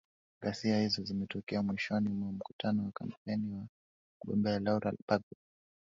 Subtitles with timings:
[0.41, 3.67] ghasia hizo zimetokea mwishoni mwa mkutano wa kampeni wa
[4.23, 5.35] mgombea laura bagbo